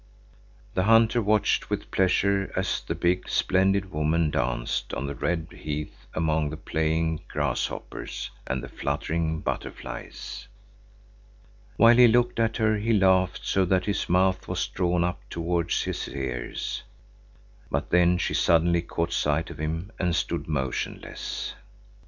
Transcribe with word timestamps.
The 0.73 0.85
hunter 0.85 1.21
watched 1.21 1.69
with 1.69 1.91
pleasure 1.91 2.51
as 2.55 2.81
the 2.81 2.95
big, 2.95 3.29
splendid 3.29 3.91
woman 3.91 4.31
danced 4.31 4.95
on 4.95 5.05
the 5.05 5.13
red 5.13 5.49
heath 5.55 6.07
among 6.15 6.49
the 6.49 6.57
playing 6.57 7.21
grasshoppers 7.27 8.31
and 8.47 8.63
the 8.63 8.67
fluttering 8.67 9.41
butterflies. 9.41 10.47
While 11.77 11.97
he 11.97 12.07
looked 12.07 12.39
at 12.39 12.57
her 12.57 12.77
he 12.77 12.93
laughed 12.93 13.45
so 13.45 13.63
that 13.65 13.85
his 13.85 14.09
mouth 14.09 14.47
was 14.47 14.65
drawn 14.65 15.03
up 15.03 15.19
towards 15.29 15.83
his 15.83 16.07
ears. 16.07 16.81
But 17.69 17.91
then 17.91 18.17
she 18.17 18.33
suddenly 18.33 18.81
caught 18.81 19.13
sight 19.13 19.51
of 19.51 19.59
him 19.59 19.91
and 19.99 20.15
stood 20.15 20.47
motionless. 20.47 21.53